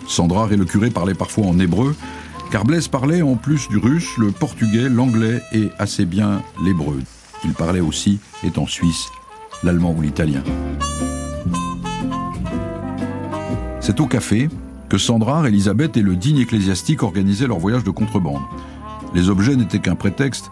[0.09, 1.95] Sandra et le curé parlaient parfois en hébreu,
[2.51, 6.99] car Blaise parlait en plus du russe, le portugais, l'anglais et assez bien l'hébreu.
[7.43, 9.07] Il parlait aussi, étant suisse,
[9.63, 10.43] l'allemand ou l'italien.
[13.79, 14.49] C'est au café
[14.89, 18.41] que Sandra, Elisabeth et le digne ecclésiastique organisaient leur voyage de contrebande.
[19.15, 20.51] Les objets n'étaient qu'un prétexte,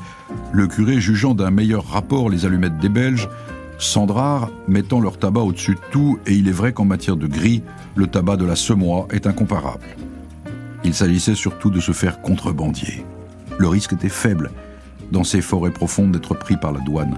[0.52, 3.30] le curé jugeant d'un meilleur rapport les allumettes des Belges,
[3.78, 7.64] Sandrard mettant leur tabac au-dessus de tout, et il est vrai qu'en matière de gris,
[7.96, 9.86] le tabac de la semois est incomparable.
[10.84, 13.06] Il s'agissait surtout de se faire contrebandier.
[13.58, 14.52] Le risque était faible,
[15.12, 17.18] dans ces forêts profondes, d'être pris par la douane.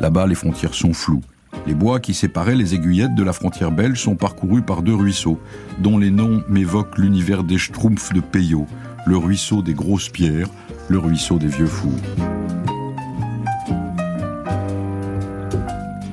[0.00, 1.22] Là-bas, les frontières sont floues.
[1.66, 5.38] Les bois qui séparaient les aiguillettes de la frontière belge sont parcourus par deux ruisseaux,
[5.78, 8.66] dont les noms m'évoquent l'univers des Schtroumpfs de Peyo,
[9.06, 10.48] le ruisseau des grosses pierres,
[10.88, 11.92] le ruisseau des vieux fours.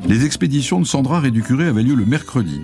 [0.08, 2.62] Les expéditions de Sandra et du curé avaient lieu le mercredi.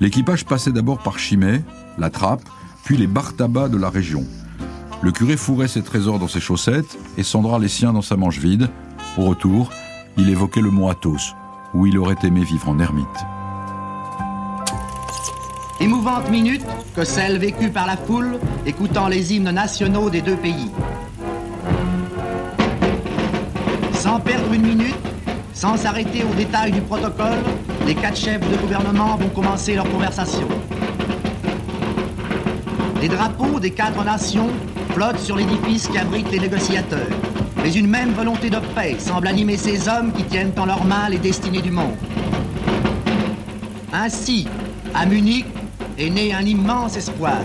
[0.00, 1.62] L'équipage passait d'abord par Chimay,
[1.98, 2.42] la Trappe,
[2.84, 4.24] puis les bar de la région.
[5.02, 8.38] Le curé fourrait ses trésors dans ses chaussettes et Sandra les siens dans sa manche
[8.38, 8.68] vide.
[9.16, 9.70] Au retour,
[10.18, 11.34] il évoquait le mont Athos,
[11.72, 13.06] où il aurait aimé vivre en ermite.
[15.80, 20.70] Émouvante minute que celle vécue par la foule écoutant les hymnes nationaux des deux pays.
[23.94, 24.94] Sans perdre une minute,
[25.54, 27.38] sans s'arrêter aux détails du protocole,
[27.86, 30.46] les quatre chefs de gouvernement vont commencer leur conversation.
[33.00, 34.50] Les drapeaux des quatre nations
[34.92, 37.08] flottent sur l'édifice qui abrite les négociateurs.
[37.56, 41.08] Mais une même volonté de paix semble animer ces hommes qui tiennent en leurs mains
[41.08, 41.96] les destinées du monde.
[43.92, 44.46] Ainsi,
[44.94, 45.46] à Munich,
[45.98, 47.40] est né un immense espoir.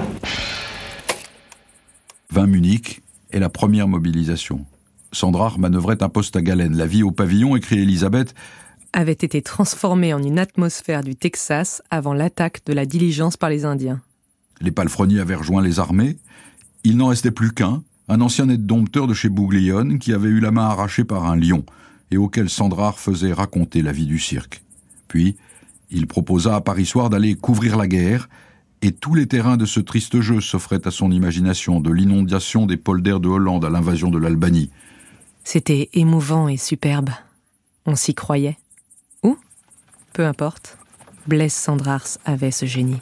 [2.32, 4.66] 20 Munich est la première mobilisation.
[5.12, 6.76] Sandra manœuvrait un poste à galène.
[6.76, 8.34] La vie au pavillon, écrit Elisabeth,
[8.94, 13.66] avait été transformée en une atmosphère du Texas avant l'attaque de la diligence par les
[13.66, 14.02] Indiens.
[14.62, 16.18] Les palefreniers avaient rejoint les armées.
[16.86, 20.52] Il n'en restait plus qu'un, un ancien aide-dompteur de chez Bouglione qui avait eu la
[20.52, 21.65] main arrachée par un lion
[22.12, 24.63] et auquel Sandrard faisait raconter la vie du cirque.
[25.08, 25.36] Puis,
[25.89, 28.30] il proposa à Paris Soir d'aller couvrir la guerre,
[28.84, 32.78] et tous les terrains de ce triste jeu s'offraient à son imagination, de l'inondation des
[32.78, 34.69] polders de Hollande à l'invasion de l'Albanie.
[35.43, 37.10] C'était émouvant et superbe.
[37.88, 38.60] On s'y croyait.
[39.24, 39.38] Ou
[40.13, 40.78] Peu importe.
[41.26, 43.02] Blaise Sandrars avait ce génie.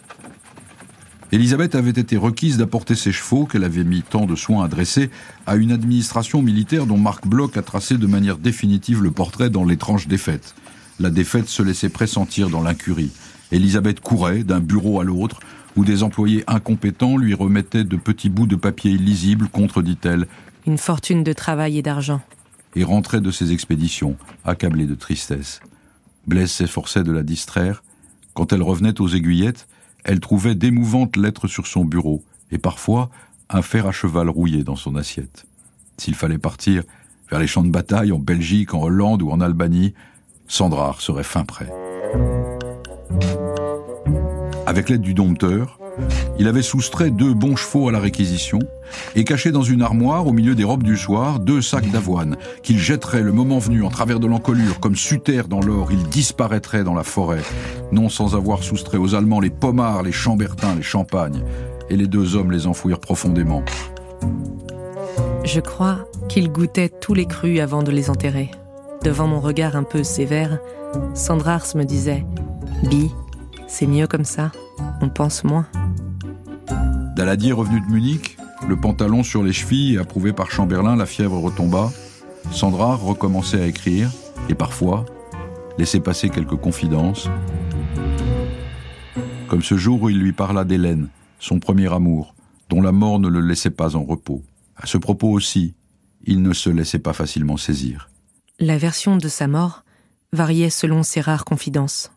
[1.34, 5.10] Élisabeth avait été requise d'apporter ses chevaux, qu'elle avait mis tant de soin à dresser,
[5.48, 9.66] à une administration militaire dont Marc Bloch a tracé de manière définitive le portrait dans
[9.66, 10.54] l'étrange défaite.
[11.00, 13.10] La défaite se laissait pressentir dans l'incurie.
[13.52, 15.40] Élisabeth courait d'un bureau à l'autre,
[15.76, 20.28] où des employés incompétents lui remettaient de petits bouts de papier illisibles contre, dit-elle,
[20.68, 22.22] une fortune de travail et d'argent.
[22.76, 25.62] Et rentrait de ses expéditions, accablée de tristesse.
[26.28, 27.82] Blaise s'efforçait de la distraire.
[28.36, 29.68] Quand elle revenait aux aiguillettes,
[30.04, 33.10] elle trouvait d'émouvantes lettres sur son bureau, et parfois
[33.50, 35.46] un fer à cheval rouillé dans son assiette.
[35.98, 36.84] S'il fallait partir
[37.30, 39.94] vers les champs de bataille en Belgique, en Hollande ou en Albanie,
[40.48, 41.72] Sandrard serait fin prêt.
[44.66, 45.80] Avec l'aide du dompteur,
[46.40, 48.60] il avait soustrait deux bons chevaux à la réquisition
[49.16, 52.80] et caché dans une armoire au milieu des robes du soir deux sacs d'avoine qu'il
[52.80, 56.94] jetterait le moment venu en travers de l'encolure comme Suter dans l'or, il disparaîtrait dans
[56.94, 57.42] la forêt,
[57.92, 61.44] non sans avoir soustrait aux Allemands les pommards, les chambertins, les champagnes,
[61.90, 63.64] et les deux hommes les enfouirent profondément.
[65.44, 68.50] Je crois qu'il goûtait tous les crus avant de les enterrer.
[69.04, 70.60] Devant mon regard un peu sévère,
[71.14, 72.26] Sandrars me disait
[72.90, 73.12] Bi,
[73.68, 74.52] c'est mieux comme ça,
[75.02, 75.68] on pense moins.
[77.16, 81.92] Daladier revenu de Munich, le pantalon sur les chevilles, approuvé par Chamberlain, la fièvre retomba.
[82.52, 84.10] Sandra recommençait à écrire,
[84.50, 85.06] et parfois
[85.78, 87.30] laissait passer quelques confidences.
[89.48, 91.10] Comme ce jour où il lui parla d'Hélène,
[91.40, 92.36] son premier amour,
[92.70, 94.42] dont la mort ne le laissait pas en repos.
[94.76, 95.76] À ce propos aussi,
[96.24, 98.10] il ne se laissait pas facilement saisir.
[98.60, 99.84] La version de sa mort
[100.32, 102.12] variait selon ses rares confidences.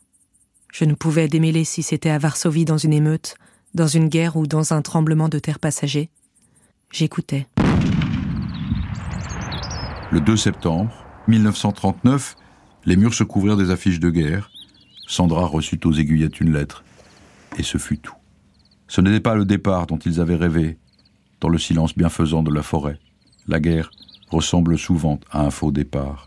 [0.78, 3.36] Je ne pouvais démêler si c'était à Varsovie dans une émeute,
[3.72, 6.10] dans une guerre ou dans un tremblement de terre passager.
[6.92, 7.46] J'écoutais.
[10.10, 10.92] Le 2 septembre
[11.28, 12.36] 1939,
[12.84, 14.50] les murs se couvrirent des affiches de guerre.
[15.08, 16.84] Sandra reçut aux aiguillettes une lettre.
[17.56, 18.16] Et ce fut tout.
[18.86, 20.76] Ce n'était pas le départ dont ils avaient rêvé,
[21.40, 22.98] dans le silence bienfaisant de la forêt.
[23.48, 23.90] La guerre
[24.28, 26.26] ressemble souvent à un faux départ.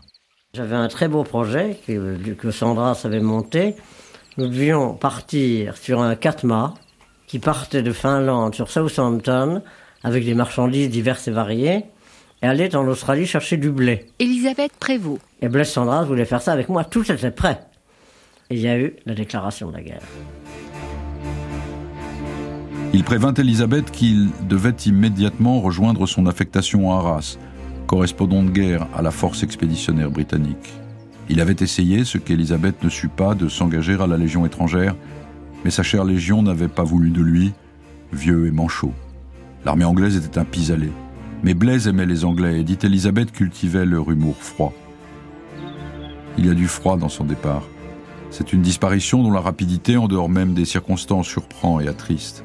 [0.54, 3.76] J'avais un très beau projet que, que Sandra savait monter.
[4.36, 6.74] Nous devions partir sur un catma
[7.26, 9.62] qui partait de Finlande sur Southampton
[10.04, 11.84] avec des marchandises diverses et variées
[12.40, 14.06] et aller en Australie chercher du blé.
[14.20, 15.20] Elisabeth Prévost.
[15.42, 16.84] Et Blaise Sandras voulait faire ça avec moi.
[16.84, 17.60] Tout était prêt.
[18.50, 20.02] Et il y a eu la déclaration de la guerre.
[22.92, 27.36] Il prévint Elisabeth qu'il devait immédiatement rejoindre son affectation à Arras,
[27.86, 30.79] correspondant de guerre à la force expéditionnaire britannique.
[31.30, 34.96] Il avait essayé, ce qu'Elisabeth ne sut pas, de s'engager à la Légion étrangère,
[35.64, 37.52] mais sa chère Légion n'avait pas voulu de lui,
[38.12, 38.92] vieux et manchot.
[39.64, 40.90] L'armée anglaise était un pis-aller.
[41.44, 44.72] Mais Blaise aimait les Anglais et dit Elisabeth cultivait leur humour froid.
[46.36, 47.62] Il y a du froid dans son départ.
[48.32, 52.42] C'est une disparition dont la rapidité, en dehors même des circonstances, surprend et attriste.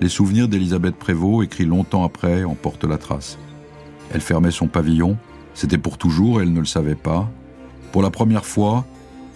[0.00, 3.38] Les souvenirs d'Elisabeth Prévost, écrits longtemps après, en portent la trace.
[4.14, 5.18] Elle fermait son pavillon,
[5.52, 7.30] c'était pour toujours, elle ne le savait pas.
[7.92, 8.84] Pour la première fois,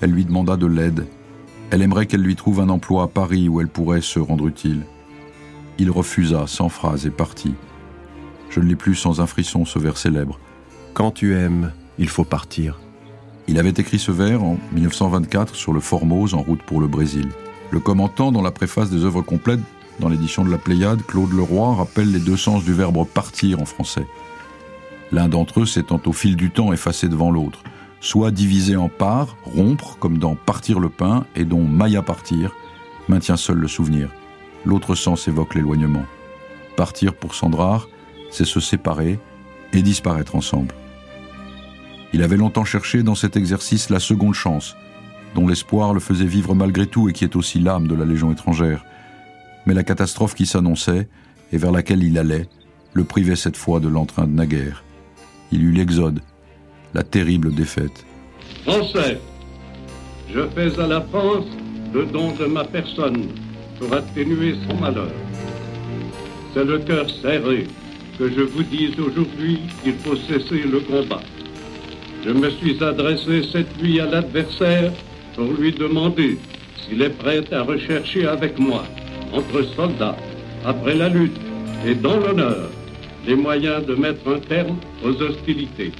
[0.01, 1.07] Elle lui demanda de l'aide.
[1.71, 4.83] Elle aimerait qu'elle lui trouve un emploi à Paris où elle pourrait se rendre utile.
[5.79, 7.55] Il refusa sans phrase et partit.
[8.51, 10.41] Je ne l'ai plus sans un frisson, ce vers célèbre.
[10.93, 12.81] Quand tu aimes, il faut partir.
[13.47, 17.29] Il avait écrit ce vers en 1924 sur le Formose en route pour le Brésil.
[17.71, 19.62] Le commentant dans la préface des œuvres complètes,
[20.01, 23.67] dans l'édition de la Pléiade, Claude Leroy rappelle les deux sens du verbe partir en
[23.67, 24.07] français.
[25.12, 27.62] L'un d'entre eux s'étant au fil du temps effacé devant l'autre,
[28.03, 32.53] soit divisé en parts, rompre, comme dans partir le pain, et dont Maya partir,
[33.09, 34.11] maintient seul le souvenir.
[34.67, 36.05] L'autre sens évoque l'éloignement.
[36.77, 37.88] Partir pour Sandrard,
[38.31, 39.21] c'est se séparer
[39.73, 40.75] et disparaître ensemble.
[42.12, 44.77] Il avait longtemps cherché dans cet exercice la seconde chance,
[45.37, 48.33] dont l'espoir le faisait vivre malgré tout et qui est aussi l'âme de la Légion
[48.33, 48.85] étrangère.
[49.65, 51.09] Mais la catastrophe qui s'annonçait,
[51.53, 52.49] et vers laquelle il allait,
[52.95, 54.83] le privait cette fois de l'entrain de naguère.
[55.53, 56.21] Il eut l'exode,
[56.95, 58.05] la terrible défaite.
[58.65, 59.21] Français,
[60.33, 61.47] je fais à la France
[61.93, 63.29] le don de ma personne
[63.79, 65.11] pour atténuer son malheur.
[66.55, 67.67] C'est le cœur serré
[68.19, 71.23] que je vous dise aujourd'hui qu'il faut cesser le combat.
[72.25, 74.93] Je me suis adressé cette nuit à l'adversaire
[75.35, 76.39] pour lui demander
[76.77, 78.85] s'il est prêt à rechercher avec moi,
[79.33, 80.17] entre soldats,
[80.65, 81.41] après la lutte
[81.87, 82.71] et dans l'honneur,
[83.27, 85.93] les moyens de mettre un terme aux hostilités.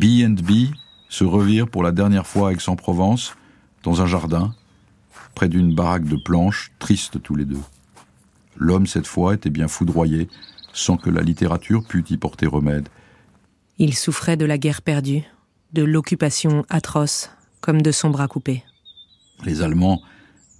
[0.00, 0.72] B&B
[1.10, 3.34] se revire pour la dernière fois à Aix-en-Provence,
[3.82, 4.54] dans un jardin,
[5.34, 7.60] près d'une baraque de planches, tristes tous les deux.
[8.56, 10.28] L'homme, cette fois, était bien foudroyé,
[10.72, 12.88] sans que la littérature pût y porter remède.
[13.76, 15.22] Il souffrait de la guerre perdue,
[15.74, 18.64] de l'occupation atroce, comme de son bras coupé.
[19.44, 20.00] Les Allemands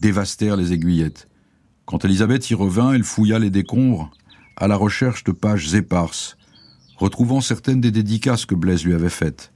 [0.02, 1.28] dévastèrent les aiguillettes.
[1.86, 4.10] Quand Elisabeth y revint, elle fouilla les décombres
[4.58, 6.36] à la recherche de pages éparses,
[7.00, 9.52] retrouvant certaines des dédicaces que Blaise lui avait faites.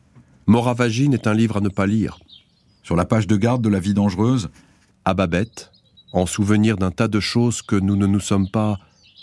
[0.47, 2.19] Moravagine est un livre à ne pas lire.
[2.83, 4.49] Sur la page de garde de la vie dangereuse,
[5.05, 5.71] à Babette,
[6.15, 8.79] en souvenir d'un tas de choses que nous ne nous sommes pas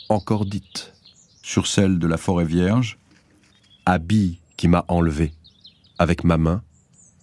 [0.08, 0.94] encore dites.
[1.42, 3.00] Sur celle de la forêt vierge,
[3.88, 5.34] habit qui m'a enlevé,
[5.98, 6.62] avec ma main,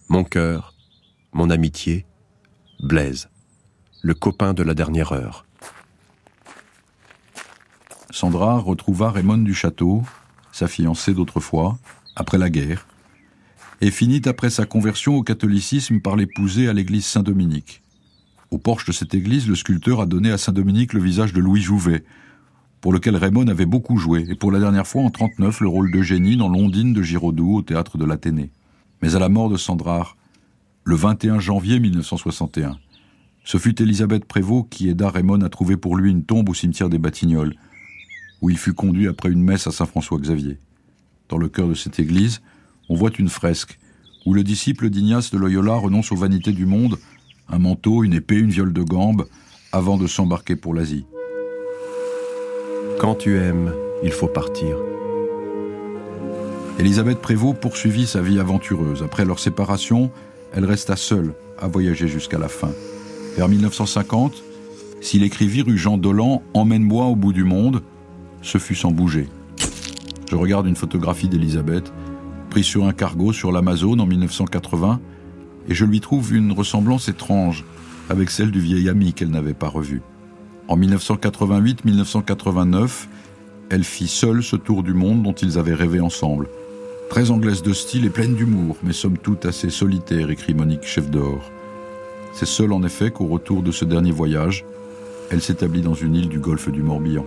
[0.09, 0.73] mon cœur,
[1.31, 2.05] mon amitié,
[2.81, 3.29] Blaise,
[4.01, 5.45] le copain de la dernière heure.
[8.09, 10.03] Sandra retrouva Raymond du Château,
[10.59, 11.79] sa fiancée d'autrefois,
[12.17, 12.85] après la guerre,
[13.79, 17.81] et finit après sa conversion au catholicisme par l'épouser à l'église Saint-Dominique.
[18.51, 21.61] Au porche de cette église, le sculpteur a donné à Saint-Dominique le visage de Louis
[21.61, 22.03] Jouvet,
[22.81, 25.91] pour lequel Raymond avait beaucoup joué, et pour la dernière fois en 39 le rôle
[25.91, 28.51] d'Eugénie dans L'Ondine de Giraudoux au théâtre de l'Athénée.
[29.01, 30.17] Mais à la mort de Sandrard,
[30.83, 32.77] le 21 janvier 1961,
[33.45, 36.89] ce fut Élisabeth Prévost qui aida Raymond à trouver pour lui une tombe au cimetière
[36.89, 37.55] des Batignolles,
[38.41, 40.57] où il fut conduit après une messe à Saint-François-Xavier.
[41.29, 42.41] Dans le cœur de cette église,
[42.89, 43.79] on voit une fresque
[44.25, 46.97] où le disciple d'Ignace de Loyola renonce aux vanités du monde,
[47.47, 49.27] un manteau, une épée, une viole de gambe,
[49.71, 51.05] avant de s'embarquer pour l'Asie.
[52.99, 53.73] Quand tu aimes,
[54.03, 54.75] il faut partir.
[56.79, 59.03] Élisabeth Prévost poursuivit sa vie aventureuse.
[59.03, 60.11] Après leur séparation,
[60.53, 62.71] elle resta seule à voyager jusqu'à la fin.
[63.35, 64.43] Vers 1950,
[65.01, 67.83] s'il écrivit rue Jean Dolan Emmène-moi au bout du monde,
[68.41, 69.27] ce fut sans bouger.
[70.29, 71.91] Je regarde une photographie d'Élisabeth,
[72.49, 74.99] prise sur un cargo sur l'Amazone en 1980,
[75.67, 77.65] et je lui trouve une ressemblance étrange
[78.09, 80.01] avec celle du vieil ami qu'elle n'avait pas revu.
[80.67, 83.07] En 1988-1989,
[83.69, 86.47] elle fit seule ce tour du monde dont ils avaient rêvé ensemble.
[87.09, 91.09] Très anglaise de style et pleine d'humour, mais somme toute assez solitaire, écrit Monique Chef
[91.09, 91.51] d'Or.
[92.33, 94.63] C'est seule en effet qu'au retour de ce dernier voyage,
[95.31, 97.25] elle s'établit dans une île du golfe du Morbihan.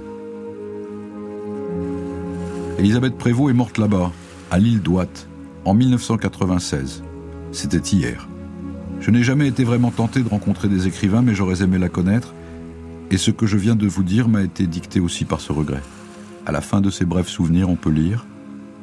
[2.79, 4.13] Elisabeth Prévost est morte là-bas,
[4.51, 5.29] à l'île d'Ouate,
[5.65, 7.03] en 1996.
[7.53, 8.29] C'était hier.
[9.01, 12.35] Je n'ai jamais été vraiment tenté de rencontrer des écrivains, mais j'aurais aimé la connaître,
[13.11, 15.83] et ce que je viens de vous dire m'a été dicté aussi par ce regret.
[16.47, 18.27] À la fin de ces brefs souvenirs, on peut lire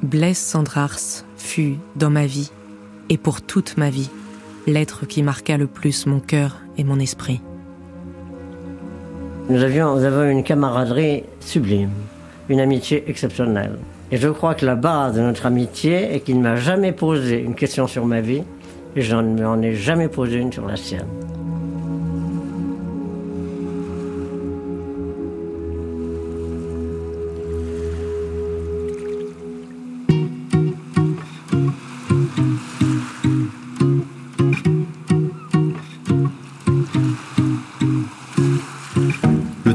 [0.03, 0.99] Blaise Sandrars
[1.35, 2.51] fut, dans ma vie,
[3.09, 4.09] et pour toute ma vie,
[4.67, 7.41] l'être qui marqua le plus mon cœur et mon esprit.
[9.49, 11.89] Nous avions, nous avons une camaraderie sublime,
[12.49, 13.77] une amitié exceptionnelle.
[14.11, 17.39] Et je crois que la base de notre amitié est qu'il ne m'a jamais posé
[17.39, 18.43] une question sur ma vie
[18.95, 21.05] et je n'en ai jamais posé une sur la sienne.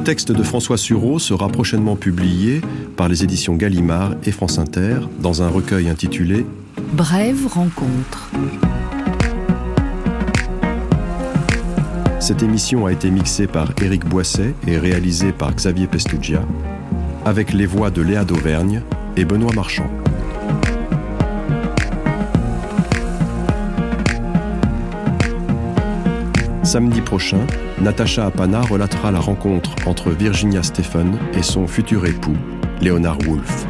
[0.05, 2.61] Texte de François Sureau sera prochainement publié
[2.95, 6.45] par les éditions Gallimard et France Inter dans un recueil intitulé
[6.93, 8.31] Brève rencontre.
[12.21, 16.43] Cette émission a été mixée par Éric Boisset et réalisée par Xavier Pestugia,
[17.25, 18.83] avec les voix de Léa d'Auvergne
[19.17, 19.89] et Benoît Marchand.
[26.75, 27.39] Samedi prochain,
[27.81, 32.37] Natacha Apana relatera la rencontre entre Virginia Stephen et son futur époux,
[32.81, 33.65] Léonard Wolff.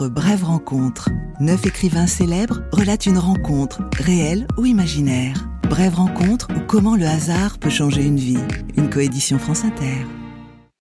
[0.00, 1.10] Brève rencontre.
[1.40, 5.48] Neuf écrivains célèbres relatent une rencontre, réelle ou imaginaire.
[5.68, 8.38] Brève rencontre ou comment le hasard peut changer une vie.
[8.76, 10.06] Une coédition France Inter.